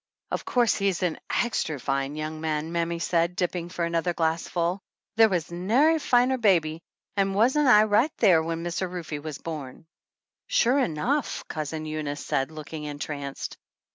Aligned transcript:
"Of 0.31 0.45
course 0.45 0.73
he's 0.75 1.03
a 1.03 1.15
extry 1.29 1.77
fine 1.79 2.15
young 2.15 2.41
man!" 2.41 2.71
mammy 2.71 2.97
said, 2.97 3.35
dipping 3.35 3.69
for 3.69 3.85
another 3.85 4.15
glassful. 4.15 4.81
"There 5.15 5.25
never 5.27 5.35
was 5.35 5.51
nary 5.51 5.99
finer 5.99 6.39
baby 6.39 6.81
an' 7.15 7.35
wasn't 7.35 7.67
I 7.67 7.83
right 7.83 8.11
there 8.17 8.41
when 8.41 8.63
Mr. 8.63 8.89
Rufe 8.91 9.23
was 9.23 9.37
born?" 9.37 9.85
"Sure 10.47 10.79
enough!" 10.79 11.47
Cousin 11.47 11.85
Eunice 11.85 12.25
said, 12.25 12.49
looking 12.49 12.85
entranced. 12.85 13.59